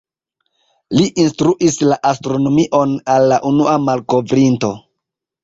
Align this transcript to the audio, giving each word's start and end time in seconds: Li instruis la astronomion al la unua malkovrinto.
Li 0.99 1.03
instruis 1.23 1.77
la 1.91 1.97
astronomion 2.13 2.97
al 3.17 3.29
la 3.35 3.39
unua 3.53 3.77
malkovrinto. 3.87 4.75